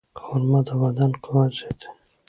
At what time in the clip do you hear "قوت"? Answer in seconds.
1.23-1.51